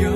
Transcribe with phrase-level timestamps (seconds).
[0.00, 0.13] 영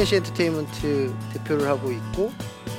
[0.00, 2.32] FNC 엔터테인먼트 대표를 하고 있고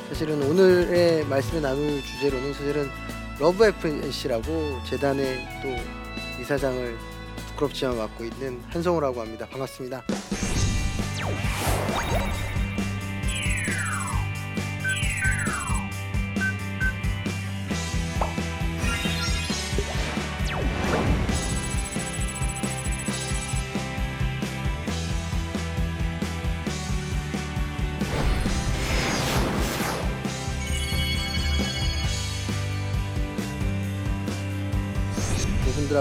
[0.09, 2.89] 사실은 오늘의 말씀을 나눌 주제로는 사실은
[3.37, 6.97] LOVE FNC라고 재단의 또 이사장을
[7.49, 9.47] 부끄럽지만 맡고 있는 한성호라고 합니다.
[9.51, 10.03] 반갑습니다.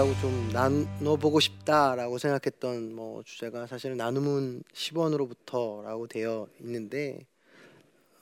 [0.01, 7.25] 그분들하고 좀 나눠보고 싶다라고 생각했던 뭐 주제가 사실은 나눔은 10원으로부터라고 되어 있는데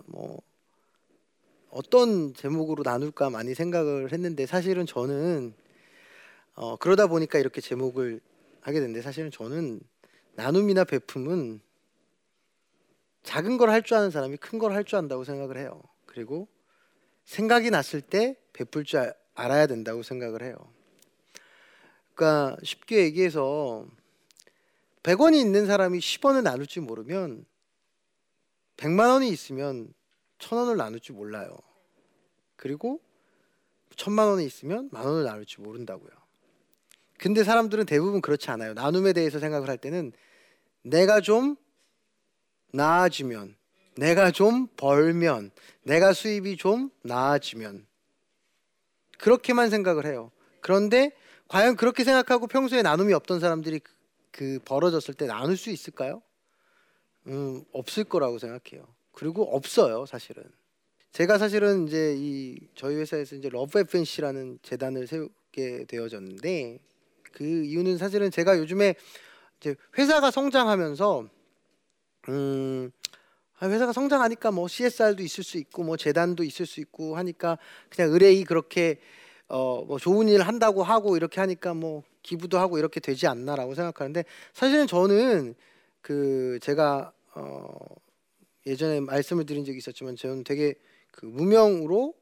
[0.06, 0.42] 뭐
[1.70, 5.54] 어떤 제목으로 나눌까 많이 생각을 했는데 사실은 저는
[6.56, 8.20] 어 그러다 보니까 이렇게 제목을
[8.62, 9.80] 하게 됐는데 사실은 저는
[10.36, 11.62] 나눔이나 베품은
[13.24, 15.82] 작은 걸 할 줄 아는 사람이 큰 걸 할 줄 안다고 생각을 해요.
[16.06, 16.48] 그리고
[17.26, 20.56] 생각이 났을 때 베풀 줄 알- 알아야 된다고 생각을 해요.
[22.20, 23.86] 그러니까 쉽게 얘기해서
[25.04, 27.46] 100원이 있는 사람이 10원을 나눌 줄 모르면
[28.76, 29.94] 100만 원이 있으면
[30.40, 31.58] 1000원을 나눌 줄 몰라요.
[32.58, 33.00] 그리고
[33.96, 36.10] 1000만 원이 있으면 만 원을 나눌 줄 모른다고요.
[37.18, 38.74] 근데 사람들은 대부분 그렇지 않아요.
[38.74, 40.12] 나눔에 대해서 생각을 할 때는
[40.82, 41.56] 내가 좀
[42.74, 43.56] 나아지면
[43.96, 45.52] 내가 좀 벌면
[45.84, 47.88] 내가 수입이 좀 나아지면
[49.18, 50.32] 그렇게만 생각을 해요.
[50.60, 51.14] 그런데
[51.50, 53.92] 과연 그렇게 생각하고 평소에 나눔이 없던 사람들이 그,
[54.32, 56.22] 그 벌어졌을 때 나눌 수 있을까요?
[57.28, 58.88] 음, 없을 거라고 생각해요.
[59.12, 60.44] 그리고 없어요, 사실은.
[61.12, 66.80] 제가 사실은 이제 이 저희 회사에서 이제 LOVE FNC라는 재단을 세우게 되어졌는데
[67.34, 68.94] 그 이유는 사실은 제가 요즘에
[69.60, 71.28] 이제 회사가 성장하면서
[72.30, 72.92] 음
[73.58, 77.58] 아, 회사가 성장하니까 뭐 CSR도 있을 수 있고 뭐 재단도 있을 수 있고 하니까
[77.90, 79.00] 그냥 의뢰이 그렇게
[79.50, 84.24] 어 뭐 좋은 일 한다고 하고 이렇게 하니까 뭐 기부도 하고 이렇게 되지 않나라고 생각하는데
[84.54, 85.56] 사실은 저는
[86.02, 87.68] 그 제가 어
[88.68, 90.76] 예전에 말씀을 드린 적이 있었지만 저는 되게
[91.12, 92.14] 그 무명으로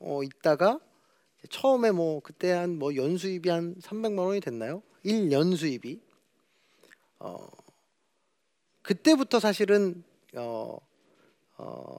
[0.00, 0.78] 어 있다가
[1.50, 4.82] 처음에 뭐 그때 한 뭐 연수입이 한 300만 원이 됐나요?
[5.04, 6.00] 1년 수입이
[7.20, 7.48] 어
[8.82, 10.04] 그때부터 사실은
[10.36, 10.76] 어,
[11.56, 11.96] 어,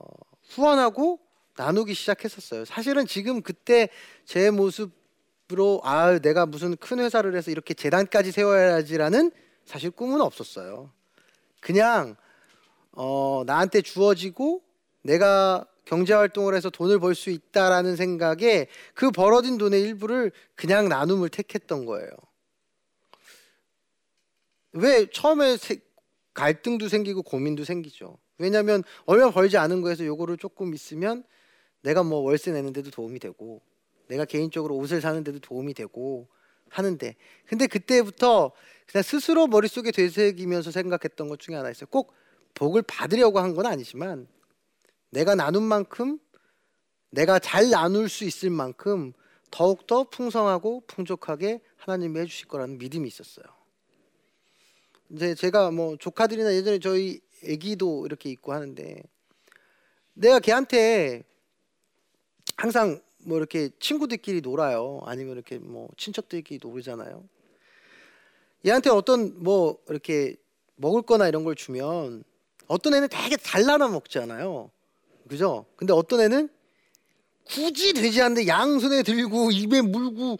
[0.49, 1.19] 후원하고
[1.55, 2.65] 나누기 시작했었어요.
[2.65, 3.89] 사실은 지금 그때
[4.25, 9.31] 제 모습으로 아 내가 무슨 큰 회사를 해서 이렇게 재단까지 세워야지라는
[9.65, 10.91] 사실 꿈은 없었어요.
[11.61, 12.15] 그냥
[12.91, 14.61] 어, 나한테 주어지고
[15.01, 21.29] 내가 경제 활동을 해서 돈을 벌 수 있다라는 생각에 그 벌어진 돈의 일부를 그냥 나눔을
[21.29, 22.09] 택했던 거예요.
[24.73, 25.79] 왜 처음에 세-
[26.33, 28.17] 갈등도 생기고 고민도 생기죠.
[28.37, 31.23] 왜냐하면 얼마 벌지 않은 거에서 요거를 조금 있으면
[31.85, 33.61] 내가 뭐 월세 내는데도 도움이 되고
[34.07, 36.27] 내가 개인적으로 옷을 사는데도 도움이 되고
[36.69, 37.15] 하는데
[37.45, 38.51] 근데 그때부터
[38.87, 41.87] 그냥 스스로 머릿속에 되새기면서 생각했던 것 중에 하나 있어요.
[41.91, 42.11] 꼭
[42.55, 44.27] 복을 받으려고 한 건 아니지만
[45.11, 46.17] 내가 나눈 만큼
[47.11, 49.13] 내가 잘 나눌 수 있을 만큼
[49.51, 53.45] 더욱더 풍성하고 풍족하게 하나님이 해주실 거라는 믿음이 있었어요.
[55.11, 59.03] 이제 제가 뭐 조카들이나 예전에 저희 애기도 이렇게 있고 하는데
[60.13, 61.23] 내가 걔한테
[62.55, 65.01] 항상 뭐 이렇게 친구들끼리 놀아요.
[65.05, 67.23] 아니면 이렇게 뭐 친척들끼리 놀잖아요.
[68.65, 70.35] 얘한테 어떤 뭐 이렇게
[70.75, 72.23] 먹을 거나 이런 걸 주면
[72.67, 74.71] 어떤 애는 되게 잘 나눠 먹잖아요.
[75.27, 75.65] 그죠?
[75.75, 76.49] 근데 어떤 애는
[77.45, 80.37] 굳이 되지 않는데 양손에 들고 입에 물고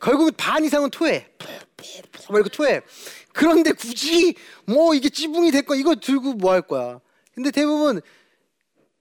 [0.00, 1.28] 결국 반 이상은 토해.
[2.28, 2.80] 막 이렇게 토해.
[3.32, 4.34] 그런데 굳이
[4.66, 7.00] 뭐 이게 찌붕이 됐거 이거 들고 뭐 할 거야.
[7.34, 8.00] 근데 대부분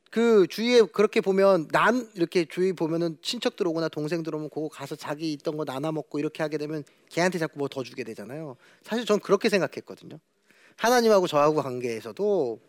[0.10, 5.32] 그 주위에 그렇게 보면 난 이렇게 주위 보면은 친척들 오거나 동생들 오면 그거 가서 자기
[5.34, 8.56] 있던 거 나눠 먹고 이렇게 하게 되면 걔한테 자꾸 뭐 더 주게 되잖아요.
[8.82, 10.20] 사실 전 그렇게 생각했거든요.
[10.78, 12.60] 하나님하고 저하고 관계에서도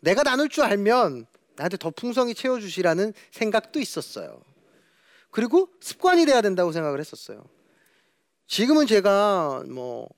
[0.00, 1.26] 내가 나눌 줄 알면
[1.56, 4.40] 나한테 더 풍성히 채워 주시라는 생각도 있었어요.
[5.30, 7.44] 그리고 습관이 돼야 된다고 생각을 했었어요.
[8.46, 10.08] 지금은 제가 뭐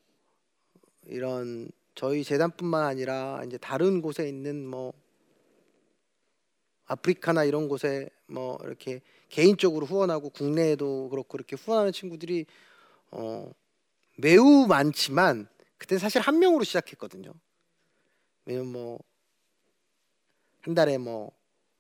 [1.06, 4.92] 이런 저희 재단뿐만 아니라 이제 다른 곳에 있는 뭐
[6.86, 12.46] 아프리카나 이런 곳에 뭐 이렇게 개인적으로 후원하고 국내에도 그렇고 이렇게 후원하는 친구들이
[13.10, 13.50] 어
[14.16, 15.48] 매우 많지만
[15.78, 17.32] 그때 사실 한 명으로 시작했거든요.
[18.44, 18.98] 왜냐면 뭐
[20.62, 21.32] 한 달에 뭐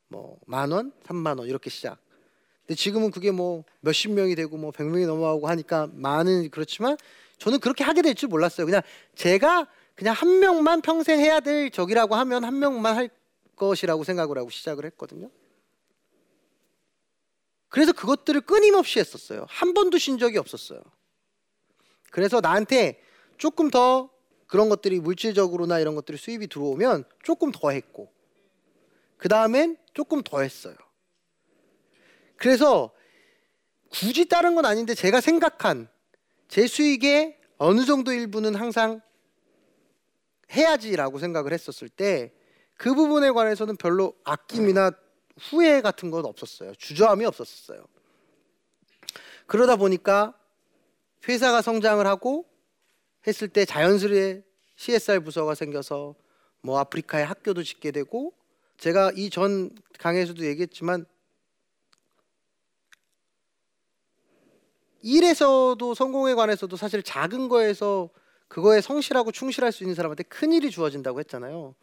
[0.08, 1.98] 뭐 만 원, 삼만 원 이렇게 시작.
[2.66, 6.96] 근데 지금은 그게 뭐 몇십 명이 되고 뭐 백 명이 넘어가고 하니까 많은 그렇지만
[7.38, 8.66] 저는 그렇게 하게 될 줄 몰랐어요.
[8.66, 8.82] 그냥
[9.16, 9.66] 제가
[9.96, 13.10] 그냥 한 명만 평생 해야 될 적이라고 하면 한 명만 할
[13.56, 15.30] 것이라고 생각을 하고 시작을 했거든요.
[17.68, 19.44] 그래서 그것들을 끊임없이 했었어요.
[19.48, 20.80] 한 번도 쉰 적이 없었어요.
[22.10, 23.02] 그래서 나한테
[23.36, 24.10] 조금 더
[24.46, 28.12] 그런 것들이 물질적으로나 이런 것들이 수입이 들어오면 조금 더 했고
[29.16, 30.76] 그 다음엔 조금 더 했어요.
[32.36, 32.92] 그래서
[33.88, 35.88] 굳이 다른 건 아닌데 제가 생각한
[36.48, 39.00] 제 수익의 어느 정도 일부는 항상
[40.52, 42.32] 해야지라고 생각을 했었을 때
[42.76, 44.90] 그 부분에 관해서는 별로 아낌이나
[45.38, 46.74] 후회 같은 건 없었어요.
[46.76, 47.84] 주저함이 없었어요.
[49.46, 50.34] 그러다 보니까
[51.28, 52.46] 회사가 성장을 하고
[53.26, 54.42] 했을 때 자연스레
[54.76, 56.14] CSR 부서가 생겨서
[56.60, 58.32] 뭐 아프리카에 학교도 짓게 되고
[58.78, 61.06] 제가 이 전 강의에서도 얘기했지만
[65.02, 68.10] 일에서도 성공에 관해서도 사실 작은 거에서
[68.48, 71.74] 그거에 성실하고 충실할 수 있는 사람한테 큰 일이 주어진다고 했잖아요.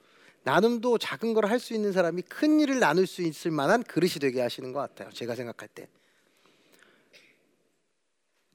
[0.43, 4.41] 나눔도 작은 걸 할 수 있는 사람이 큰 일을 나눌 수 있을 만한 그릇이 되게
[4.41, 5.09] 하시는 것 같아요.
[5.11, 5.87] 제가 생각할 때.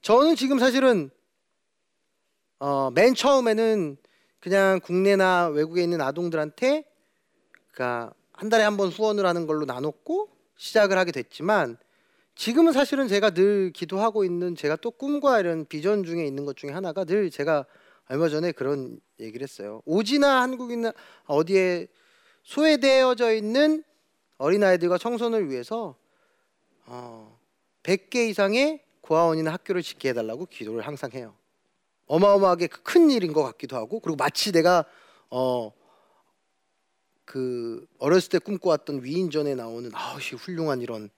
[0.01, 1.09] 저는 지금 사실은
[2.59, 3.97] 어, 맨 처음에는
[4.39, 6.83] 그냥 국내나 외국에 있는 아동들한테
[7.71, 11.77] 그러니까 한 달에 한 번 후원을 하는 걸로 나눴고 시작을 하게 됐지만
[12.35, 16.71] 지금은 사실은 제가 늘 기도하고 있는 제가 또 꿈과 이런 비전 중에 있는 것 중에
[16.71, 17.65] 하나가 늘 제가
[18.09, 19.81] 얼마 전에 그런 얘기를 했어요.
[19.85, 20.91] 오지나 한국이나
[21.25, 21.87] 어디에
[22.43, 23.83] 소외되어져 있는
[24.39, 25.95] 어린아이들과 청소년을 위해서
[26.85, 27.39] 어,
[27.83, 31.35] 100개 이상의 고아원이나 학교를 짓게 해달라고 기도를 항상 해요.
[32.07, 34.85] 어마어마하게 큰 일인 것 같기도 하고 그리고 마치 내가
[35.29, 35.71] 어,
[37.25, 41.11] 그 어렸을 때 꿈꿔왔던 위인전에 나오는 아우씨 훌륭한 이런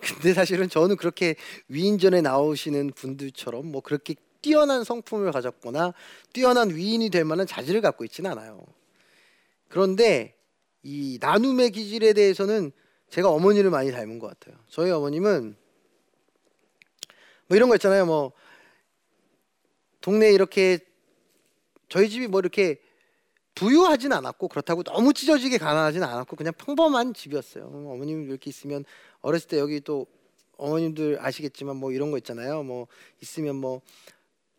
[0.00, 1.36] 근데 사실은 저는 그렇게
[1.68, 5.94] 위인전에 나오시는 분들처럼 뭐 그렇게 뛰어난 성품을 가졌거나
[6.32, 8.64] 뛰어난 위인이 될 만한 자질을 갖고 있지는 않아요.
[9.68, 10.34] 그런데
[10.82, 12.72] 이 나눔의 기질에 대해서는
[13.10, 14.58] 제가 어머니를 많이 닮은 것 같아요.
[14.68, 15.56] 저희 어머님은
[17.48, 18.06] 뭐 이런 거 있잖아요.
[18.06, 18.32] 뭐
[20.00, 20.78] 동네 이렇게
[21.88, 22.80] 저희 집이 뭐 이렇게
[23.54, 27.64] 부유하진 않았고 그렇다고 너무 찢어지게 가난하진 않았고 그냥 평범한 집이었어요.
[27.64, 28.84] 어머님 이렇게 있으면
[29.20, 30.06] 어렸을 때 여기 또
[30.56, 32.62] 어머님들 아시겠지만 뭐 이런 거 있잖아요.
[32.62, 32.86] 뭐
[33.20, 33.80] 있으면 뭐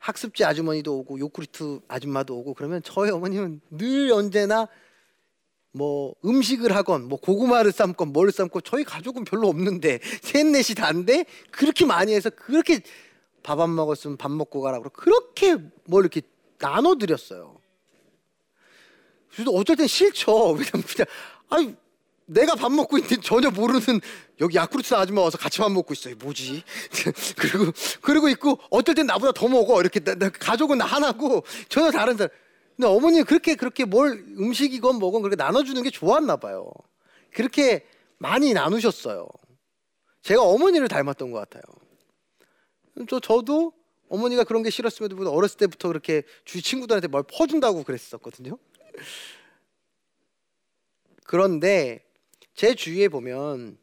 [0.02, 4.68] 학습지 아주머니도 오고 요구르트 아줌마도 오고 그러면 저희 어머님은 늘 언제나
[5.72, 11.86] 뭐 음식을 하건 뭐 고구마를 삶건 뭘 삶고 저희 가족은 별로 없는데 셋넷이 다인데 그렇게
[11.86, 12.82] 많이 해서 그렇게
[13.44, 16.22] 밥 안 먹었으면 밥 먹고 가라 고 그렇게 뭘 이렇게
[16.58, 17.60] 나눠 드렸어요.
[19.32, 20.54] 그래서 어쩔 땐 싫죠.
[20.58, 21.06] 왜냐면 그냥
[21.50, 21.76] 아니
[22.32, 24.00] 내가 밥 먹고 있는데 전혀 모르는
[24.40, 26.16] 여기 야쿠르트 아줌마 와서 같이 밥 먹고 있어요.
[26.16, 26.64] 뭐지?
[27.38, 27.72] 그리고
[28.02, 29.82] 그리고 있고 어떨 땐 나보다 더 먹어.
[29.82, 32.30] 이렇게 나, 나 가족은 나 하나고 전혀 다른 사람.
[32.78, 36.72] 근데 어머니 그렇게 그렇게 뭘 음식이건 뭐건 그렇게 나눠주는 게 좋았나 봐요.
[37.34, 37.86] 그렇게
[38.18, 39.28] 많이 나누셨어요.
[40.22, 41.64] 제가 어머니를 닮았던 것 같아요.
[43.10, 43.74] 저 저도
[44.10, 48.58] 어머니가 그런 게 싫었음에도 불구하고 어렸을 때부터 그렇게 주위 친구들한테 뭘 퍼준다고 그랬었거든요.
[51.26, 52.06] 그런데
[52.54, 53.78] 제 주위에 보면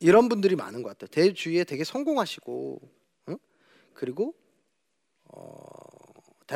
[0.00, 1.08] 이런 분들이 많은 것 같아요.
[1.08, 2.80] 제 주위에 되게 성공하시고,
[3.28, 3.38] 응?
[3.94, 4.34] 그리고
[5.24, 5.64] 어,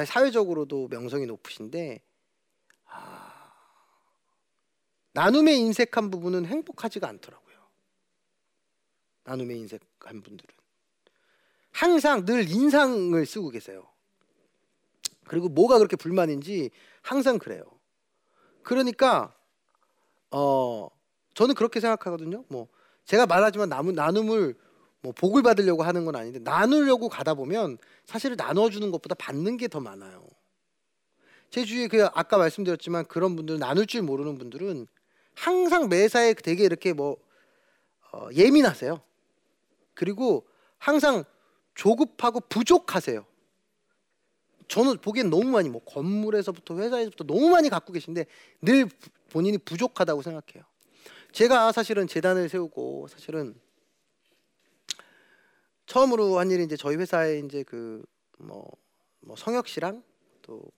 [0.07, 2.01] 사회적으로도 명성이 높으신데
[2.87, 3.53] 아,
[5.13, 7.57] 나눔에 인색한 부분은 행복하지가 않더라고요.
[9.25, 10.55] 나눔에 인색한 분들은
[11.71, 13.89] 항상 늘 인상을 쓰고 계세요.
[15.25, 16.71] 그리고 뭐가 그렇게 불만인지
[17.03, 17.63] 항상 그래요.
[18.63, 19.38] 그러니까
[20.31, 20.89] 어
[21.35, 22.45] 저는 그렇게 생각하거든요.
[22.49, 22.69] 뭐
[23.05, 24.55] 제가 말하지만 나눔, 나눔을
[25.01, 29.81] 뭐 복을 받으려고 하는 건 아닌데 나누려고 가다 보면 사실 나눠주는 것보다 받는 게 더
[29.81, 30.27] 많아요.
[31.51, 34.87] 제 주위에 그 아까 말씀드렸지만 그런 분들 나눌 줄 모르는 분들은
[35.35, 37.17] 항상 매사에 되게 이렇게 뭐
[38.13, 39.01] 어, 예민하세요.
[39.95, 40.47] 그리고
[40.79, 41.25] 항상
[41.75, 43.25] 조급하고 부족하세요.
[44.67, 48.27] 저는 보기엔 너무 많이 뭐 건물에서부터 회사에서부터 너무 많이 갖고 계신데
[48.63, 48.89] 늘
[49.31, 50.65] 본인이 부족하다고 생각해요.
[51.33, 53.55] 제가 사실은 재단을 세우고 사실은
[55.87, 58.71] 처음으로 한 일이 이제 저희 회사에 이제 그뭐
[59.21, 60.03] 뭐 성혁 씨랑
[60.43, 60.71] 또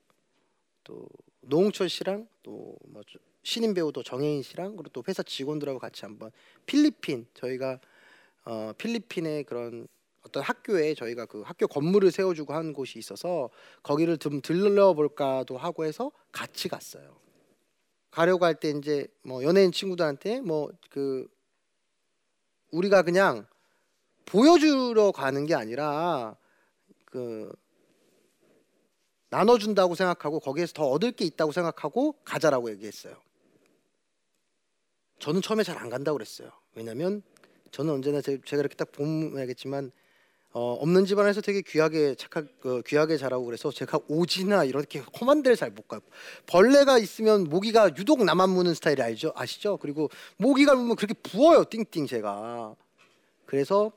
[0.90, 1.07] 또
[1.42, 3.02] 노홍철 씨랑 또뭐
[3.42, 6.30] 신인 배우도 정혜인 씨랑 그리고 또 회사 직원들하고 같이 한번
[6.66, 7.78] 필리핀 저희가
[8.45, 9.87] 어 필리핀의 그런
[10.23, 13.49] 어떤 학교에 저희가 그 학교 건물을 세워주고 한 곳이 있어서
[13.83, 17.16] 거기를 좀 들러볼까도 하고 해서 같이 갔어요.
[18.11, 21.29] 가려고 할 때 이제 뭐 연예인 친구들한테 뭐 그
[22.73, 23.47] 우리가 그냥
[24.26, 26.37] 보여주러 가는 게 아니라
[27.05, 27.52] 그
[29.31, 33.17] 나눠준다고 생각하고 거기에서 더 얻을 게 있다고 생각하고 가자라고 얘기했어요.
[35.19, 36.50] 저는 처음에 잘 안 간다고 그랬어요.
[36.75, 37.23] 왜냐면
[37.71, 39.93] 저는 언제나 제, 가 이렇게 딱 보면 알겠지만
[40.52, 45.57] 어, 없는 집안에서 되게 귀하게 착하 그, 귀하게 자라고 그래서 제가 오지나 이렇게 험한 데를
[45.57, 46.00] 잘 못 가요.
[46.47, 49.33] 벌레가 있으면 모기가 유독 나만 무는 스타일이 알죠?
[49.37, 49.76] 아시죠?
[49.76, 51.64] 그리고 모기가 물면 그렇게 부어요.
[51.71, 52.75] 띵띵 제가.
[53.47, 53.92] 그래서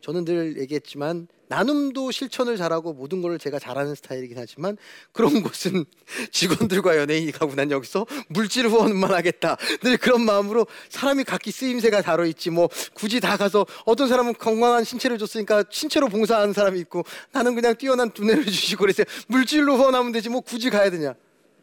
[0.00, 4.78] 저는 늘 얘기했지만 나눔도 실천을 잘하고 모든 걸 제가 잘하는 스타일이긴 하지만
[5.12, 5.84] 그런 곳은
[6.32, 9.58] 직원들과 연예인이 가고 난 여기서 물질 후원만 하겠다.
[9.82, 14.82] 늘 그런 마음으로 사람이 각기 쓰임새가 다뤄 있지 뭐 굳이 다 가서 어떤 사람은 건강한
[14.82, 20.30] 신체를 줬으니까 신체로 봉사하는 사람이 있고 나는 그냥 뛰어난 두뇌를 주시고 그래서 물질로 후원하면 되지
[20.30, 21.14] 뭐 굳이 가야 되냐?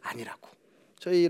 [0.02, 0.48] 아니라고.
[1.00, 1.28] 저희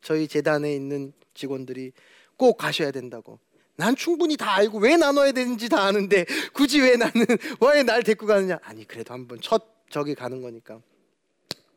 [0.00, 1.92] 저희 재단에 있는 직원들이
[2.38, 3.38] 꼭 가셔야 된다고
[3.76, 7.12] 난 충분히 다 알고 왜 나눠야 되는지 다 아는데 굳이 왜 나는
[7.60, 8.58] 왜 날 데리고 가느냐?
[8.62, 10.80] 아니 그래도 한번 첫 저기 가는 거니까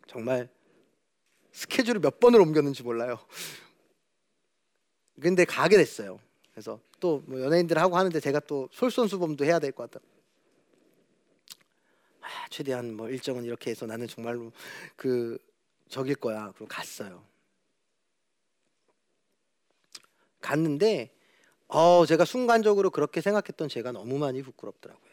[0.07, 0.49] 정말
[1.51, 3.17] 스케줄을 몇 번을 옮겼는지 몰라요.
[5.21, 6.19] 근데 가게 됐어요.
[6.51, 10.05] 그래서 또 뭐 연예인들 하고 하는데 제가 또 솔선수범도 해야 될 것 같다.
[12.21, 14.51] 아, 최대한 뭐 일정은 이렇게 해서 나는 정말로
[14.95, 15.37] 그
[15.89, 16.51] 적일 거야.
[16.55, 17.23] 그럼 갔어요.
[20.41, 21.14] 갔는데
[21.77, 25.11] 어, 제가 순간적으로 그렇게 생각했던 제가 너무 많이 부끄럽더라고요.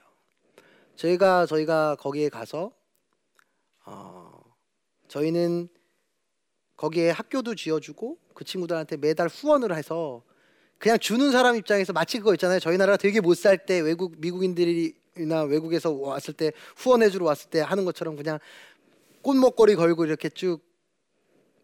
[0.94, 2.70] 저희가 저희가 거기에 가서
[3.84, 4.40] 어,
[5.08, 5.68] 저희는
[6.76, 10.22] 거기에 학교도 지어주고 그 친구들한테 매달 후원을 해서
[10.78, 12.60] 그냥 주는 사람 입장에서 마치 그거 있잖아요.
[12.60, 17.84] 저희 나라가 되게 못 살 때 외국 미국인들이나 외국에서 왔을 때 후원해주러 왔을 때 하는
[17.84, 18.38] 것처럼 그냥
[19.22, 20.62] 꽃목걸이 걸고 이렇게 쭉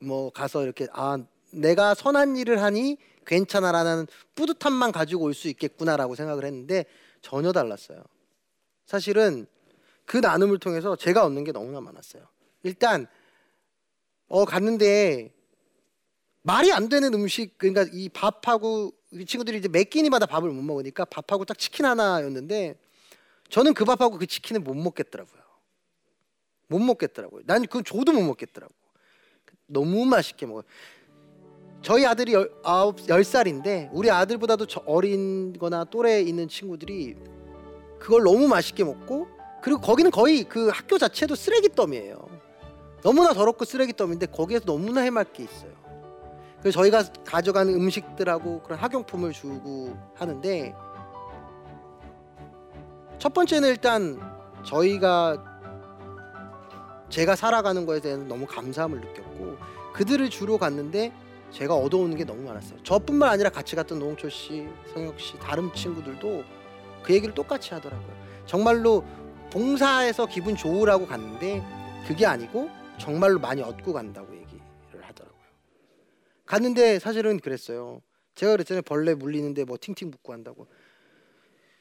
[0.00, 1.18] 뭐 가서 이렇게 아
[1.50, 6.84] 내가 선한 일을 하니 괜찮아라는 뿌듯함만 가지고 올 수 있겠구나라고 생각을 했는데
[7.20, 8.02] 전혀 달랐어요.
[8.86, 9.46] 사실은
[10.06, 12.26] 그 나눔을 통해서 제가 얻는 게 너무나 많았어요.
[12.62, 13.06] 일단
[14.28, 15.32] 어 갔는데
[16.42, 21.04] 말이 안 되는 음식 그러니까 이 밥하고 이 친구들이 이제 매 끼니마다 밥을 못 먹으니까
[21.04, 22.78] 밥하고 딱 치킨 하나였는데
[23.50, 25.42] 저는 그 밥하고 그 치킨을 못 먹겠더라고요.
[26.68, 27.42] 못 먹겠더라고요.
[27.46, 28.74] 난 그건 줘도 못 먹겠더라고.
[29.66, 30.64] 너무 맛있게 먹어요.
[31.82, 37.16] 저희 아들이 열, 살인데 우리 아들보다도 어린거나 또래 있는 친구들이
[37.98, 39.28] 그걸 너무 맛있게 먹고
[39.62, 42.16] 그리고 거기는 거의 그 학교 자체도 쓰레기 더미예요.
[43.02, 45.70] 너무나 더럽고 쓰레기 더미인데 거기에서 너무나 해맑게 있어요.
[46.60, 50.74] 그래서 저희가 가져가는 음식들하고 그런 학용품을 주고 하는데
[53.18, 54.20] 첫 번째는 일단
[54.64, 55.44] 저희가
[57.08, 59.56] 제가 살아가는 거에 대해서 너무 감사함을 느꼈고
[59.92, 61.12] 그들을 주로 갔는데
[61.50, 62.82] 제가 얻어오는 게 너무 많았어요.
[62.82, 66.44] 저뿐만 아니라 같이 갔던 노홍철 씨, 성혁 씨, 다른 친구들도
[67.02, 68.16] 그 얘기를 똑같이 하더라고요.
[68.46, 69.04] 정말로
[69.50, 71.62] 봉사해서 기분 좋으라고 갔는데
[72.06, 74.60] 그게 아니고 정말로 많이 얻고 간다고 얘기를
[75.02, 75.42] 하더라고요.
[76.44, 78.02] 갔는데 사실은 그랬어요.
[78.34, 78.82] 제가 그랬잖아요.
[78.82, 80.66] 벌레 물리는데 뭐 팅팅 붙고 한다고.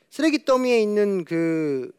[0.10, 1.92] 쓰레기 더미에 있는 그그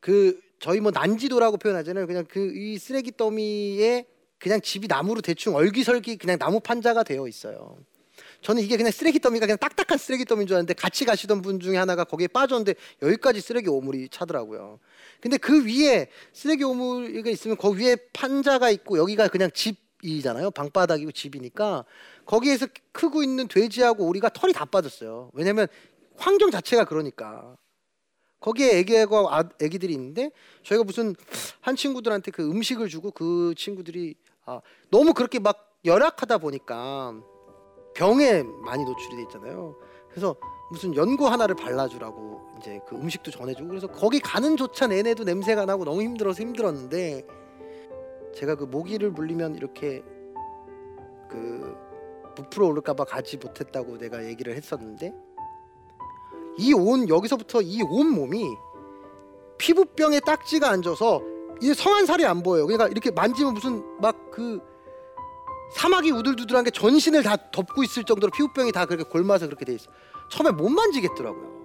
[0.00, 2.06] 그 저희 뭐 난지도라고 표현하잖아요.
[2.06, 4.06] 그냥 그 이 쓰레기 더미에
[4.38, 7.78] 그냥 집이 나무로 대충 얼기설기 그냥 나무 판자가 되어 있어요.
[8.40, 11.76] 저는 이게 그냥 쓰레기 더미가 그냥 딱딱한 쓰레기 더미인 줄 알았는데 같이 가시던 분 중에
[11.76, 14.78] 하나가 거기에 빠졌는데 여기까지 쓰레기 오물이 차더라고요.
[15.20, 20.52] 근데 그 위에 쓰레기 오물이 있으면 거기 위에 판자가 있고 여기가 그냥 집이잖아요.
[20.52, 21.84] 방바닥이고 집이니까
[22.26, 25.30] 거기에서 크고 있는 돼지하고 오리가 털이 다 빠졌어요.
[25.34, 25.66] 왜냐면
[26.16, 27.56] 환경 자체가 그러니까.
[28.40, 30.30] 거기에 애기하고 아, 애기들이 있는데
[30.62, 31.16] 저희가 무슨
[31.60, 34.14] 한 친구들한테 그 음식을 주고 그 친구들이
[34.48, 37.14] 아, 너무 그렇게 막 열악하다 보니까
[37.94, 39.76] 병에 많이 노출이 돼 있잖아요.
[40.08, 40.34] 그래서
[40.70, 45.84] 무슨 연고 하나를 발라주라고 이제 그 음식도 전해주고 그래서 거기 가는 조차 내내도 냄새가 나고
[45.84, 47.26] 너무 힘들어서 힘들었는데
[48.34, 50.02] 제가 그 모기를 물리면 이렇게
[51.28, 51.76] 그
[52.34, 55.12] 부풀어 오를까봐 가지 못했다고 내가 얘기를 했었는데
[56.58, 58.46] 이 온 여기서부터 이 온 몸이
[59.58, 61.20] 피부병에 딱지가 앉아서
[61.60, 62.66] 이 성한 살이 안 보여요.
[62.66, 64.60] 그러니까 이렇게 만지면 무슨 막 그
[65.74, 69.90] 사막이 우들두들한 게 전신을 다 덮고 있을 정도로 피부병이 다 그렇게 골마서 그렇게 돼 있어.
[70.30, 71.58] 처음에 못 만지겠더라고요.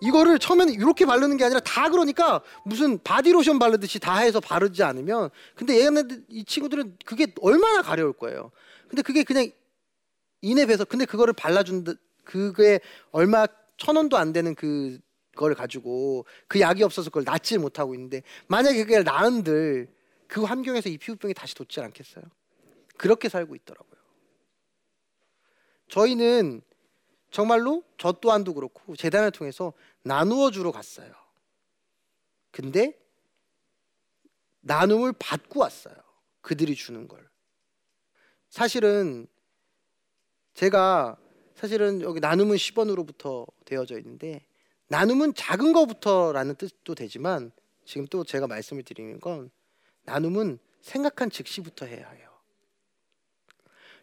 [0.00, 5.30] 이거를 처음에는 이렇게 바르는 게 아니라 다 그러니까 무슨 바디로션 바르듯이 다 해서 바르지 않으면
[5.54, 8.50] 근데 얘네들 이 친구들은 그게 얼마나 가려울 거예요.
[8.88, 9.48] 근데 그게 그냥
[10.42, 11.92] 인앱에서 근데 그거를 발라준다
[12.24, 12.80] 그게
[13.12, 14.98] 얼마 천 원도 안 되는 그
[15.38, 19.88] 걸 가지고 그 약이 없어서 그걸 낫지 못하고 있는데 만약에 그게 나은들
[20.26, 22.24] 그 환경에서 이 피부병이 다시 돋지 않겠어요?
[22.96, 23.98] 그렇게 살고 있더라고요.
[25.88, 26.60] 저희는
[27.30, 31.12] 정말로 저 또한도 그렇고 재단을 통해서 나누어 주러 갔어요.
[32.50, 32.98] 근데
[34.60, 35.94] 나눔을 받고 왔어요.
[36.40, 37.28] 그들이 주는 걸.
[38.50, 39.28] 사실은
[40.54, 41.16] 제가
[41.54, 44.47] 사실은 여기 나눔은 10원으로부터 되어져 있는데
[44.88, 47.52] 나눔은 작은 거부터라는 뜻도 되지만
[47.84, 49.50] 지금 또 제가 말씀을 드리는 건
[50.04, 52.28] 나눔은 생각한 즉시부터 해야 해요.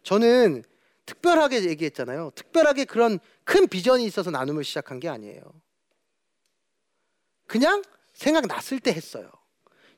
[0.03, 0.63] 저는
[1.05, 2.31] 특별하게 얘기했잖아요.
[2.35, 5.41] 특별하게 그런 큰 비전이 있어서 나눔을 시작한 게 아니에요.
[7.47, 9.31] 그냥 생각났을 때 했어요.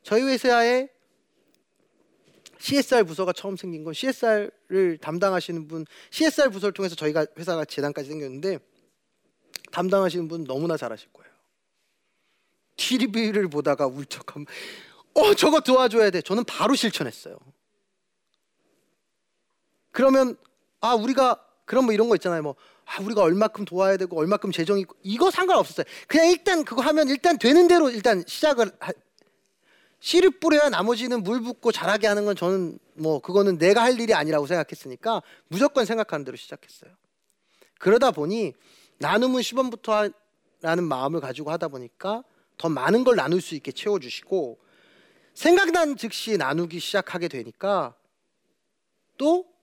[0.03, 0.89] 저희 회사에
[2.59, 8.59] CSR 부서가 처음 생긴 건 CSR을 담당하시는 분, CSR 부서를 통해서 저희가 회사가 재단까지 생겼는데
[9.71, 11.31] 담당하시는 분 너무나 잘하실 거예요.
[12.77, 14.45] TV를 보다가 울적하면
[15.13, 16.21] 어 저거 도와줘야 돼.
[16.21, 17.37] 저는 바로 실천했어요.
[19.91, 20.37] 그러면
[20.79, 22.43] 아 우리가 그런 뭐 이런 거 있잖아요.
[22.43, 22.55] 뭐
[22.85, 25.85] 아, 우리가 얼마큼 도와야 되고 얼마큼 재정이 있고 이거 상관없었어요.
[26.07, 28.93] 그냥 일단 그거 하면 일단 되는 대로 일단 시작을 하,
[29.99, 34.47] 씨를 뿌려야 나머지는 물 붓고 자라게 하는 건 저는 뭐 그거는 내가 할 일이 아니라고
[34.47, 36.91] 생각했으니까 무조건 생각하는 대로 시작했어요.
[37.79, 38.53] 그러다 보니
[38.99, 40.13] 나눔은 10원부터
[40.61, 42.23] 라는 마음을 가지고 하다 보니까
[42.57, 44.57] 더 많은 걸 나눌 수 있게 채워주시고
[45.33, 47.95] 생각난 즉시 나누기 시작하게 되니까
[49.17, 49.57] 또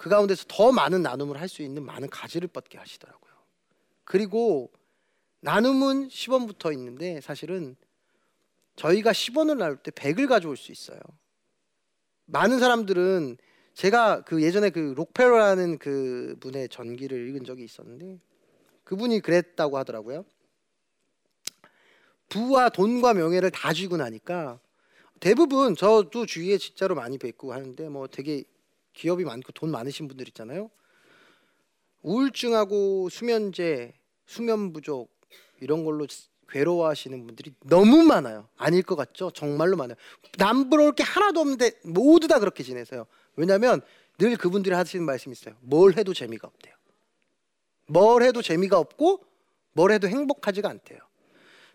[0.00, 3.32] 그 가운데서 더 많은 나눔을 할 수 있는 많은 가지를 뻗게 하시더라고요.
[4.04, 4.72] 그리고
[5.40, 7.76] 나눔은 10원부터 있는데 사실은
[8.76, 10.98] 저희가 10원을 나눌 때 100을 가져올 수 있어요.
[12.24, 13.36] 많은 사람들은
[13.74, 18.20] 제가 그 예전에 그 록페러라는 그 분의 전기를 읽은 적이 있었는데
[18.84, 20.24] 그분이 그랬다고 하더라고요.
[22.28, 24.60] 부와 돈과 명예를 다 쥐고 나니까
[25.18, 28.44] 대부분 저도 주위에 진짜로 많이 뵙고 하는데 뭐 되게
[28.94, 30.70] 기업이 많고 돈 많으신 분들 있잖아요.
[32.02, 33.92] 우울증하고 수면제,
[34.26, 35.10] 수면 부족
[35.60, 36.06] 이런 걸로
[36.48, 38.48] 괴로워하시는 분들이 너무 많아요.
[38.56, 39.30] 아닐 것 같죠?
[39.30, 39.96] 정말로 많아요.
[40.38, 43.06] 남부러울 게 하나도 없는데 모두 다 그렇게 지내세요.
[43.36, 43.82] 왜냐하면
[44.18, 45.56] 늘 그분들이 하시는 말씀이 있어요.
[45.60, 46.74] 뭘 해도 재미가 없대요.
[47.90, 49.24] 뭘 해도 재미가 없고
[49.72, 50.98] 뭘 해도 행복하지가 않대요.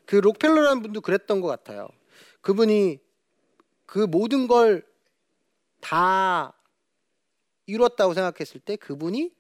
[0.06, 1.88] 그 록펠러라는 분도 그랬던 것 같아요.
[2.42, 3.00] 그분이
[3.86, 4.84] 그 모든 걸
[5.86, 6.52] 다
[7.68, 9.32] 이뤘다고 생각했을 때 그분이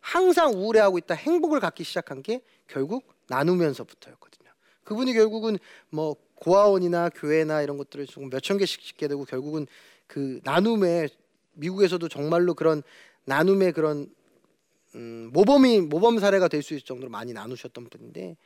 [0.00, 4.48] 항상 우울해하고 있다 행복을 갖기 시작한 게 결국 나누면서부터였거든요.
[4.84, 5.58] 그분이 결국은
[5.90, 9.66] 뭐 고아원이나 교회나 이런 것들을 조금 몇천 개씩 짓게 되고 결국은
[10.06, 11.08] 그 나눔에
[11.54, 12.84] 미국에서도 정말로 그런
[13.24, 14.08] 나눔의 그런
[14.96, 18.36] 음, 모범이 모범 사례가 될 수 있을 정도로 많이 나누셨던 분인데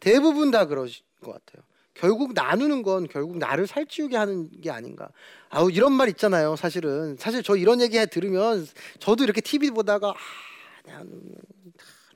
[0.00, 1.64] 대부분 다 그러신 것 같아요.
[1.94, 5.08] 결국 나누는 건 결국 나를 살찌우게 하는 게 아닌가.
[5.48, 6.54] 아우 이런 말 있잖아요.
[6.56, 8.66] 사실은 사실 저 이런 얘기 들으면
[8.98, 10.14] 저도 이렇게 TV 보다가 아,
[10.84, 11.34] 나는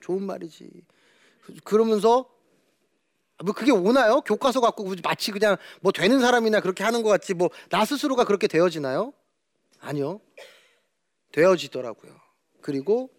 [0.01, 0.69] 좋은 말이지.
[1.63, 2.29] 그러면서
[3.43, 4.21] 뭐 그게 오나요?
[4.21, 8.47] 교과서 갖고 마치 그냥 뭐 되는 사람이나 그렇게 하는 것 같지 뭐 나 스스로가 그렇게
[8.47, 9.13] 되어지나요?
[9.79, 10.21] 아니요.
[11.31, 12.13] 되어지더라고요.
[12.61, 13.09] 그리고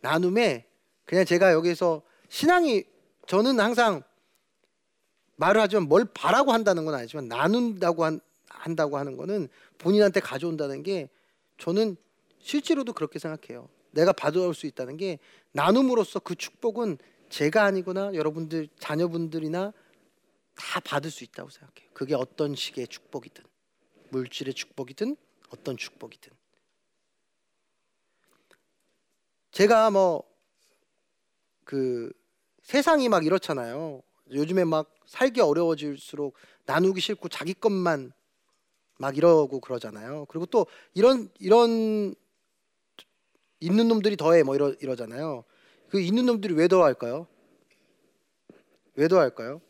[0.00, 0.66] 나눔에
[1.04, 2.84] 그냥 제가 여기서 신앙이
[3.26, 4.02] 저는 항상
[5.36, 11.08] 말을 하지만 뭘 바라고 한다는 건 아니지만 나눈다고 한, 한다고 하는 거는 본인한테 가져온다는 게
[11.58, 11.96] 저는
[12.40, 13.68] 실제로도 그렇게 생각해요.
[13.90, 15.18] 내가 받아올 수 있다는 게
[15.52, 16.98] 나눔으로써 그 축복은
[17.30, 19.72] 제가 아니거나 여러분들 자녀분들이나
[20.54, 21.90] 다 받을 수 있다고 생각해요.
[21.92, 23.44] 그게 어떤 식의 축복이든
[24.10, 25.16] 물질의 축복이든
[25.50, 26.32] 어떤 축복이든
[29.58, 30.28] 제가 뭐
[31.64, 32.10] 그
[32.62, 34.02] 세상이 막 이렇잖아요.
[34.30, 38.12] 요즘에 막 살기 어려워질수록 나누기 싫고 자기 것만
[38.98, 40.26] 막 이러고 그러잖아요.
[40.30, 42.14] 그리고 또 이런 이런
[43.60, 45.44] 있는 놈들이 더해 뭐 이러 이러잖아요.
[45.90, 47.26] 그 있는 놈들이 왜 더할까요?
[48.94, 49.60] 왜 더할까요?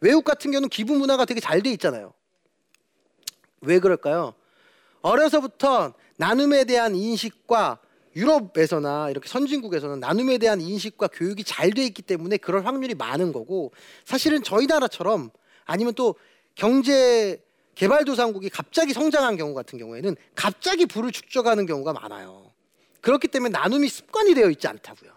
[0.00, 2.14] 외국 같은 경우는 기부 문화가 되게 잘 돼 있잖아요.
[3.60, 4.34] 왜 그럴까요?
[5.02, 7.81] 어려서부터 나눔에 대한 인식과
[8.14, 13.72] 유럽에서나 이렇게 선진국에서는 나눔에 대한 인식과 교육이 잘 돼 있기 때문에 그럴 확률이 많은 거고
[14.04, 15.30] 사실은 저희 나라처럼
[15.64, 16.16] 아니면 또
[16.54, 17.42] 경제
[17.74, 22.52] 개발도상국이 갑자기 성장한 경우 같은 경우에는 갑자기 부를 축적하는 경우가 많아요.
[23.00, 25.10] 그렇기 때문에 나눔이 습관이 되어 있지 않다고요.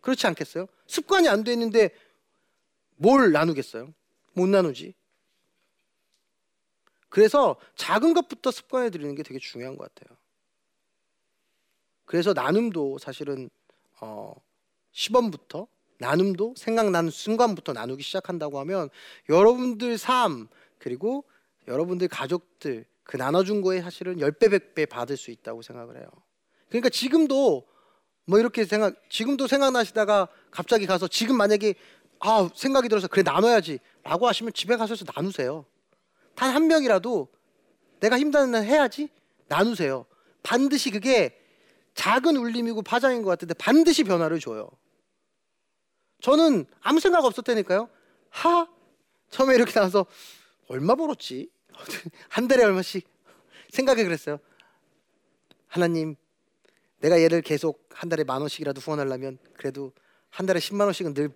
[0.00, 0.66] 그렇지 않겠어요?
[0.86, 1.90] 습관이 안 돼 있는데
[2.96, 3.92] 뭘 나누겠어요?
[4.32, 4.94] 못 나누지.
[7.10, 10.16] 그래서 작은 것부터 습관에 들이는 게 되게 중요한 것 같아요.
[12.12, 13.48] 그래서 나눔도 사실은
[13.98, 14.34] 어
[14.92, 15.66] 10원부터
[15.98, 18.90] 나눔도 생각나는 순간부터 나누기 시작한다고 하면
[19.30, 21.24] 여러분들 삶 그리고
[21.66, 26.06] 여러분들 가족들 그 나눠준 거에 사실은 10배 100배 받을 수 있다고 생각을 해요.
[26.68, 27.66] 그러니까 지금도
[28.26, 31.76] 뭐 이렇게 생각 지금도 생각나시다가 갑자기 가서 지금 만약에
[32.20, 35.64] 아 생각이 들어서 그래 나눠야지 라고 하시면 집에 가셔서 나누세요.
[36.34, 37.28] 단 한 명이라도
[38.00, 39.08] 내가 힘드는 날 해야지
[39.48, 40.04] 나누세요.
[40.42, 41.38] 반드시 그게
[41.94, 44.68] 작은 울림이고 파장인 것 같은데 반드시 변화를 줘요.
[46.20, 47.88] 저는 아무 생각 없었다니까요.
[48.30, 48.66] 하
[49.30, 50.06] 처음에 이렇게 나와서
[50.68, 51.50] 얼마 벌었지?
[52.28, 53.08] 한 달에 얼마씩
[53.70, 54.38] 생각해 그랬어요.
[55.66, 56.16] 하나님,
[57.00, 59.92] 내가 얘를 계속 한 달에 만 원씩이라도 후원하려면 그래도
[60.30, 61.30] 한 달에 10만 원씩은 늘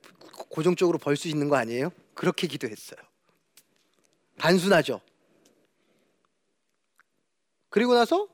[0.50, 1.90] 고정적으로 벌 수 있는 거 아니에요?
[2.14, 3.00] 그렇게 기도했어요.
[4.38, 5.00] 단순하죠.
[7.68, 8.28] 그리고 나서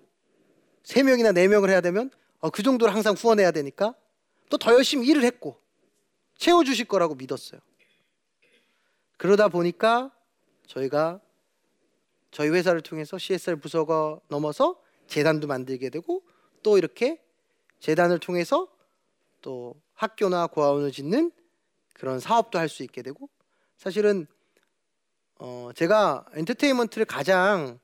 [0.84, 3.94] 세 명이나 네 명을 해야 되면 어, 그 정도를 항상 후원해야 되니까
[4.50, 5.58] 또 더 열심히 일을 했고
[6.36, 7.60] 채워주실 거라고 믿었어요.
[9.16, 10.10] 그러다 보니까
[10.66, 11.20] 저희가
[12.30, 16.22] 저희 회사를 통해서 CSR 부서가 넘어서 재단도 만들게 되고
[16.62, 17.22] 또 이렇게
[17.80, 18.68] 재단을 통해서
[19.40, 21.30] 또 학교나 고아원을 짓는
[21.94, 23.28] 그런 사업도 할 수 있게 되고
[23.76, 24.26] 사실은
[25.38, 27.78] 어 제가 엔터테인먼트를 가장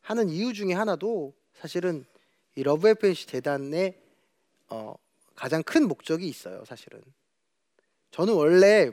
[0.00, 2.04] 하는 이유 중에 하나도 사실은
[2.56, 4.00] 이 LOVE FNC 재단의
[4.68, 4.94] 어
[5.34, 6.64] 가장 큰 목적이 있어요.
[6.64, 7.02] 사실은
[8.10, 8.92] 저는 원래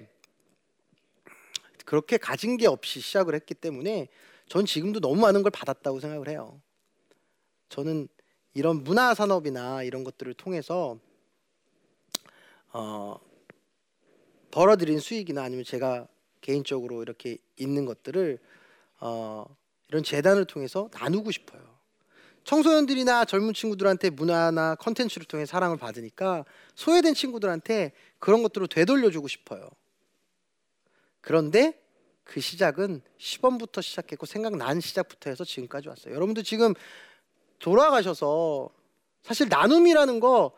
[1.86, 4.08] 그렇게 가진 게 없이 시작을 했기 때문에
[4.48, 6.62] 전 지금도 너무 많은 걸 받았다고 생각을 해요.
[7.70, 8.08] 저는
[8.54, 11.00] 이런 문화 산업이나 이런 것들을 통해서
[12.74, 13.20] 어,
[14.50, 16.08] 벌어들인 수익이나 아니면 제가
[16.42, 18.40] 개인적으로 이렇게 있는 것들을
[19.00, 19.46] 어,
[19.88, 21.71] 이런 재단을 통해서 나누고 싶어요.
[22.44, 26.44] 청소년들이나 젊은 친구들한테 문화나 컨텐츠를 통해 사랑을 받으니까
[26.76, 29.70] 소외된 친구들한테 그런 것들을 되돌려주고 싶어요.
[31.22, 31.80] 그런데
[32.24, 36.16] 그 시작은 10원부터 시작했고 생각난 시작부터 해서 지금까지 왔어요.
[36.16, 36.74] 여러분들 지금
[37.60, 38.70] 돌아가셔서
[39.22, 40.52] 사실 나눔이라는 거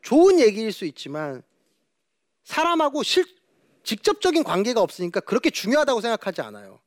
[0.00, 1.42] 좋은 얘기일 수 있지만
[2.44, 3.26] 사람하고 실,
[3.82, 6.80] 직접적인 관계가 없으니까 그렇게 중요하다고 생각하지 않아요.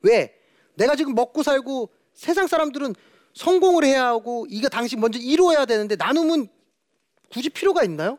[0.00, 0.34] 왜?
[0.74, 2.96] 내가 지금 먹고 살고 세상 사람들은
[3.34, 6.48] 성공을 해야 하고 이거 당신 먼저 이루어야 되는데 나눔은
[7.30, 8.18] 굳이 필요가 있나요?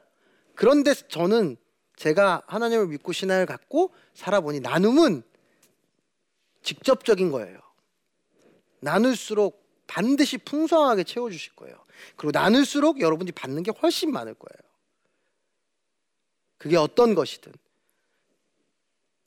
[0.55, 1.57] 그런데 저는
[1.97, 5.21] 제가 하나님을 믿고 신앙을 갖고 살아보니 나눔은
[6.63, 7.59] 직접적인 거예요.
[8.79, 11.75] 나눌수록 반드시 풍성하게 채워주실 거예요.
[12.15, 14.71] 그리고 나눌수록 여러분이 받는 게 훨씬 많을 거예요.
[16.57, 17.51] 그게 어떤 것이든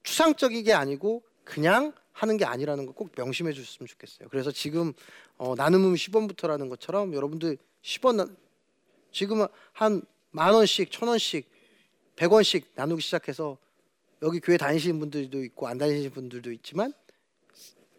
[0.02, 4.28] 추상적이게 아니고 그냥 하는 게 아니라는 거 꼭 명심해 주셨으면 좋겠어요.
[4.30, 4.92] 그래서 지금
[5.36, 8.36] 어, 나눔은 10원부터라는 것처럼 여러분들 10원
[9.12, 10.02] 지금 한
[10.34, 11.46] 만 원씩, 천 원씩,
[12.16, 13.58] 백 원씩 나누기 시작해서
[14.22, 16.94] 여기 교회 다니시는 분들도 있고 안 다니시는 분들도 있지만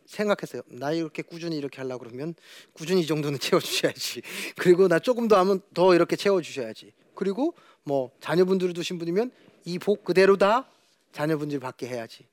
[0.08, 0.64] 생각했어요.
[0.68, 2.34] 나 이렇게 꾸준히 이렇게 하려고 그러면
[2.74, 4.22] 꾸준히 이 정도는 채워 주셔야지.
[4.58, 6.94] 그리고 나 조금 더 하면 더 이렇게 채워 주셔야지.
[7.14, 7.54] 그리고
[7.84, 9.32] 뭐 자녀분들을 두신 분이면
[9.66, 10.68] 이 복 그대로 다
[11.12, 12.26] 자녀분들 받게 해야지.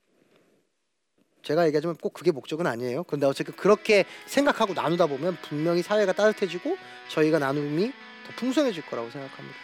[1.42, 3.04] 제가 얘기하지만 꼭 그게 목적은 아니에요.
[3.04, 6.76] 그런데 어쨌든 그렇게 생각하고 나누다 보면 분명히 사회가 따뜻해지고
[7.08, 7.92] 저희가 나눔이
[8.26, 9.58] 더 풍성해질 거라고 생각합니다.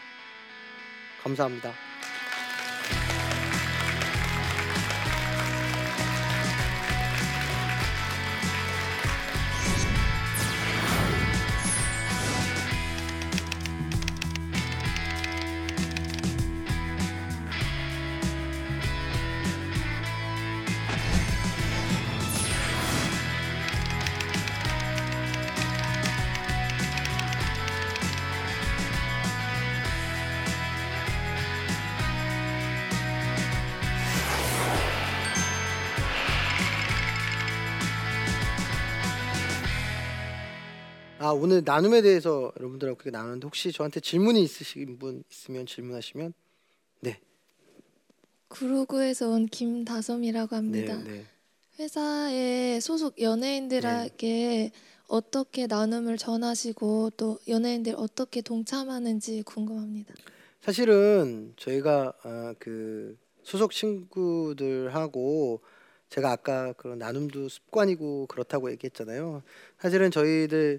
[1.23, 1.73] 감사합니다.
[41.27, 46.33] 아 오늘 나눔에 대해서 여러분들하고 그렇게 나눴는데 혹시 저한테 질문이 있으신 분 있으면 질문하시면
[47.01, 47.19] 네,
[48.47, 51.03] 구로구에서 온 김다솜이라고 네, 합니다.
[51.03, 51.25] 네.
[51.81, 54.71] 회사에 소속 연예인들에게
[55.09, 60.15] 어떻게 나눔을 전하시고 또 연예인들 어떻게 동참하는지 궁금합니다.
[60.61, 65.61] 사실은 저희가 어, 그 소속 친구들하고
[66.09, 69.43] 제가 아까 그런 나눔도 습관이고 그렇다고 얘기했잖아요.
[69.81, 70.79] 사실은 저희들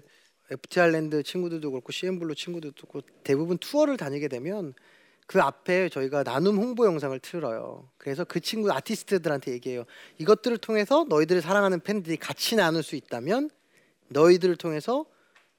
[0.50, 4.74] FT 아일랜드 친구들도 그렇고 CN블루 친구들도 그렇고 대부분 투어를 다니게 되면
[5.26, 7.90] 그 앞에 저희가 나눔 홍보 영상을 틀어요.
[7.98, 9.84] 그래서 그 친구 아티스트들한테 얘기해요.
[10.16, 13.50] 이것들을 통해서 너희들을 사랑하는 팬들이 같이 나눌 수 있다면
[14.08, 15.04] 너희들을 통해서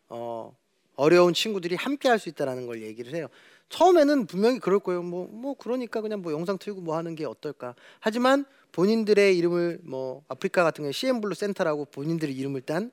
[0.08, 0.58] 어,
[0.96, 3.28] 어려운 친구들이 함께 할 수 있다라는 걸 얘기를 해요.
[3.70, 5.04] 처음에는 분명히 그럴 거예요.
[5.04, 7.76] 뭐, 뭐 그러니까 그냥 뭐 영상 틀고 뭐 하는 게 어떨까.
[8.00, 12.92] 하지만 본인들의 이름을 뭐 아프리카 같은 경우에 CN블루 센터라고 본인들의 이름을 딴그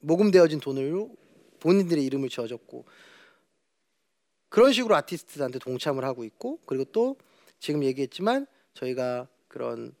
[0.00, 1.14] 모금되어진 돈으로
[1.60, 2.84] 본인들의 이름을 지어줬고
[4.48, 7.16] 그런 식으로 아티스트들한테 동참을 하고 있고 그리고 또
[7.58, 9.94] 지금 얘기했지만 저희가 그런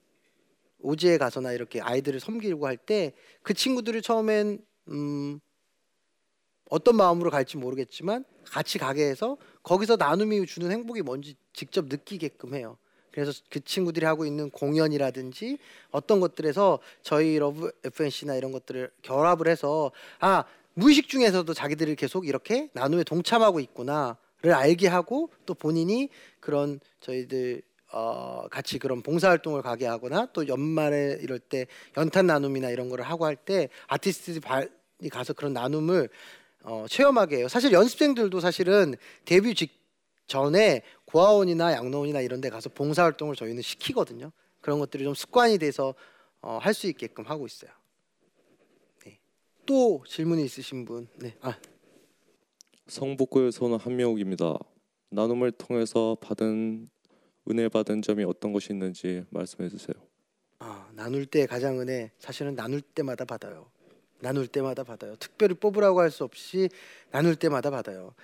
[0.78, 5.40] 오지에 가서나 이렇게 아이들을 섬기려고 할 때 그 친구들이 처음엔 음
[6.70, 12.78] 어떤 마음으로 갈지 모르겠지만 같이 가게 해서 거기서 나눔이 주는 행복이 뭔지 직접 느끼게끔 해요.
[13.24, 15.58] 그래서 그 친구들이 하고 있는 공연이라든지
[15.90, 22.68] 어떤 것들에서 저희 LOVE FNC나 이런 것들을 결합을 해서 아 무의식 중에서도 자기들이 계속 이렇게
[22.74, 26.08] 나눔에 동참하고 있구나를 알게 하고 또 본인이
[26.40, 32.88] 그런 저희들 어 같이 그런 봉사활동을 가게 하거나 또 연말에 이럴 때 연탄 나눔이나 이런
[32.88, 36.08] 거를 하고 할 때 아티스트들이 가서 그런 나눔을
[36.64, 37.48] 어, 체험하게 해요.
[37.48, 44.30] 사실 연습생들도 사실은 데뷔 직전에 고아원이나 양로원이나 이런 데 가서 봉사활동을 저희는 시키거든요.
[44.60, 45.94] 그런 것들이 좀 습관이 돼서
[46.42, 47.70] 어, 할 수 있게끔 하고 있어요.
[49.04, 49.18] 네.
[49.64, 51.08] 또 질문이 있으신 분?
[51.16, 51.34] 네.
[51.40, 51.56] 아,
[52.88, 54.54] 성북구에 서는 한명욱입니다.
[55.10, 56.88] 나눔을 통해서 받은
[57.50, 59.94] 은혜 받은 점이 어떤 것이 있는지 말씀해 주세요.
[60.58, 63.70] 아, 나눌 때 가장 은혜 사실은 나눌 때마다 받아요.
[64.20, 65.16] 나눌 때마다 받아요.
[65.16, 66.68] 특별히 뽑으라고 할 수 없이
[67.10, 68.14] 나눌 때마다 받아요.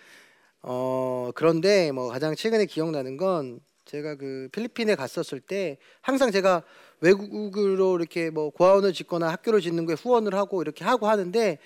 [0.67, 6.63] 어 그런데 뭐 가장 최근에 기억나는 건 제가 그 필리핀에 갔었을 때 항상 제가
[7.01, 11.59] 외국으로 이렇게 뭐 고아원을 짓거나 학교를 짓는 거에 후원을 하고 이렇게 하고 하는데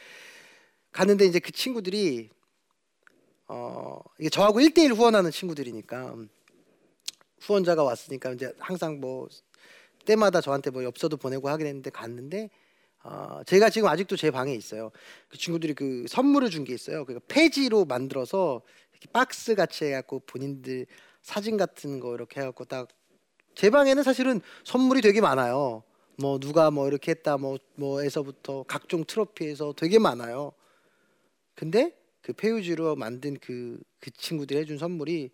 [0.90, 2.30] 갔는데 이제 그 친구들이
[3.46, 6.16] 어 이게 저하고 1대1 후원하는 친구들이니까
[7.40, 9.28] 후원자가 왔으니까 이제 항상 뭐
[10.06, 12.50] 때마다 저한테 뭐 엽서도 보내고 하긴 했는데 갔는데
[13.04, 14.90] 어, 제가 지금 아직도 제 방에 있어요.
[15.28, 17.04] 그 친구들이 그 선물을 준 게 있어요.
[17.04, 18.60] 그 폐지로 만들어서
[19.12, 20.86] 박스 같이 해갖고 본인들
[21.22, 22.88] 사진 같은 거 이렇게 해갖고 딱
[23.58, 25.82] 제 방에는 사실은 선물이 되게 많아요.
[26.16, 30.52] 뭐 누가 뭐 이렇게 했다 뭐 뭐에서부터 각종 트로피에서 되게 많아요.
[31.56, 35.32] 근데 그 폐유지로 만든 그그 친구들이 해준 선물이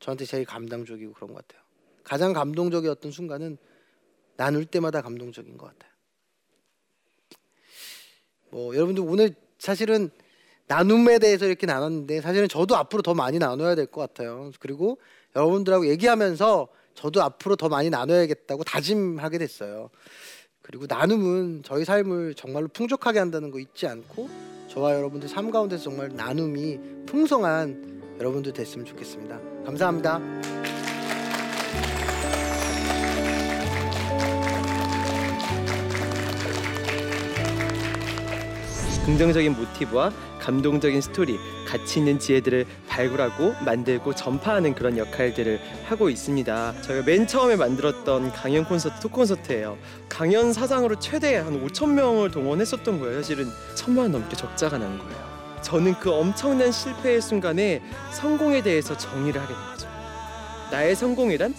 [0.00, 1.64] 저한테 제일 감당적이고 그런 것 같아요.
[2.02, 3.56] 가장 감동적이었던 순간은
[4.36, 5.92] 나눌 때마다 감동적인 것 같아요.
[8.50, 10.10] 뭐 여러분들 오늘 사실은
[10.72, 14.50] 나눔에 대해서 이렇게 나눴는데 사실은 저도 앞으로 더 많이 나눠야 될 것 같아요.
[14.58, 14.98] 그리고
[15.36, 19.90] 여러분들하고 얘기하면서 저도 앞으로 더 많이 나눠야겠다고 다짐하게 됐어요.
[20.62, 24.30] 그리고 나눔은 저희 삶을 정말로 풍족하게 한다는 거 잊지 않고
[24.68, 29.40] 저와 여러분들 삶 가운데서 정말 나눔이 풍성한 여러분들 됐으면 좋겠습니다.
[29.66, 30.20] 감사합니다.
[39.12, 46.80] 긍정적인 모티브와 감동적인 스토리, 가치 있는 지혜들을 발굴하고 만들고 전파하는 그런 역할들을 하고 있습니다.
[46.80, 49.76] 저희가 맨 처음에 만들었던 강연 콘서트, 토 콘서트예요.
[50.08, 53.20] 강연 사상으로 최대 한 5천 명을 동원했었던 거예요.
[53.20, 55.60] 사실은 천만 원 넘게 적자가 난 거예요.
[55.60, 59.88] 저는 그 엄청난 실패의 순간에 성공에 대해서 정의를 하게 된 거죠.
[60.70, 61.54] 나의 성공이란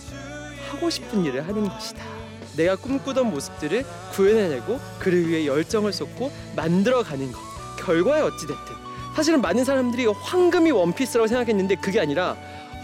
[0.72, 2.23] 하고 싶은 일을 하는 것이다.
[2.56, 7.39] 내가 꿈꾸던 모습들을 구현해내고 그를 위해 열정을 쏟고 만들어가는 것
[7.78, 8.74] 결과에 어찌됐든
[9.16, 12.36] 사실은 많은 사람들이 황금이 원피스라고 생각했는데 그게 아니라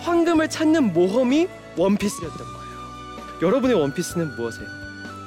[0.02, 2.70] 황금을 찾는 모험이 원피스였던 거예요
[3.42, 4.68] 여러분의 원피스는 무엇이에요?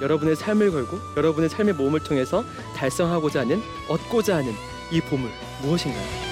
[0.00, 2.44] 여러분의 삶을 걸고 여러분의 삶의 모험을 통해서
[2.76, 4.52] 달성하고자 하는 얻고자 하는
[4.90, 5.30] 이 보물
[5.62, 6.31] 무엇인가요?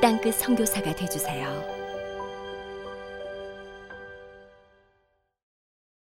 [0.00, 1.79] 땅끝 선교사가 되주세요.